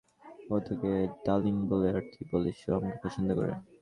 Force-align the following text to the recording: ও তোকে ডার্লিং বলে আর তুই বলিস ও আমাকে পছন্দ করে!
ও 0.49 0.65
তোকে 0.67 0.91
ডার্লিং 1.25 1.55
বলে 1.69 1.87
আর 1.91 2.05
তুই 2.11 2.23
বলিস 2.31 2.59
ও 2.63 2.71
আমাকে 2.77 2.97
পছন্দ 3.03 3.29
করে! 3.37 3.51